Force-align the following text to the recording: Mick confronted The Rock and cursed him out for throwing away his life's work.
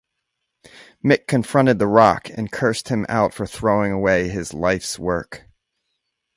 Mick 1.05 1.27
confronted 1.27 1.77
The 1.77 1.85
Rock 1.85 2.27
and 2.31 2.51
cursed 2.51 2.89
him 2.89 3.05
out 3.07 3.35
for 3.35 3.45
throwing 3.45 3.91
away 3.91 4.29
his 4.29 4.51
life's 4.51 4.97
work. 4.97 5.43